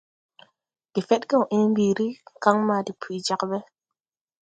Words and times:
Gefedgew 0.93 1.43
ęę 1.55 1.65
mbiiri, 1.71 2.09
kan 2.43 2.57
maa 2.67 2.85
depuy 2.87 3.17
jāg 3.27 3.41
ɓe. 3.49 3.59